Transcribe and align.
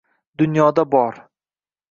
Dunyoda 0.37 0.91
bor! 0.91 1.29